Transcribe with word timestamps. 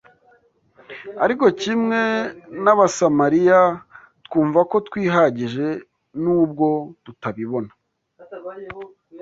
ariko, 1.23 1.45
kimwe 1.61 2.01
n’Abasamariya, 2.63 3.61
twumva 4.25 4.59
ko 4.69 4.75
twihagije 4.87 5.67
n’ubwo 6.21 6.67
tutabibona 7.03 7.71